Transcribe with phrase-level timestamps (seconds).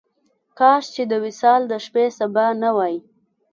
[0.59, 2.95] کاش چې د وصال د شپې سبا نه وای.